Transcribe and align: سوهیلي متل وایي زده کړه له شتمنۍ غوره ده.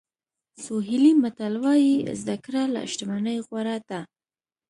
سوهیلي 0.65 1.13
متل 1.21 1.53
وایي 1.63 1.95
زده 2.21 2.35
کړه 2.45 2.61
له 2.73 2.81
شتمنۍ 2.91 3.37
غوره 3.47 3.77
ده. 3.89 3.99